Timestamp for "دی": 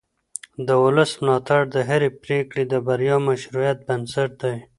4.41-4.55